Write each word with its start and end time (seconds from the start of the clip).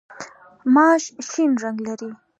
ماش 0.73 1.03
شین 1.29 1.51
رنګ 1.63 1.77
لري. 1.87 2.09